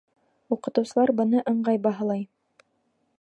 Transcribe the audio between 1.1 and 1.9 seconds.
быны ыңғай